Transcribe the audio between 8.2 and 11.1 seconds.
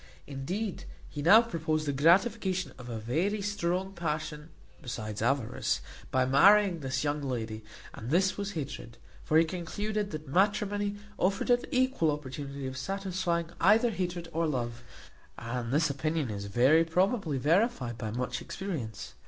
was hatred; for he concluded that matrimony